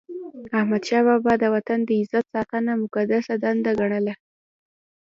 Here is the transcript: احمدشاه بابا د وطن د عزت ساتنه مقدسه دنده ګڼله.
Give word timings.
احمدشاه 0.57 1.03
بابا 1.07 1.33
د 1.41 1.45
وطن 1.55 1.79
د 1.85 1.89
عزت 1.99 2.25
ساتنه 2.33 2.71
مقدسه 2.83 3.33
دنده 3.43 3.71
ګڼله. 3.79 4.13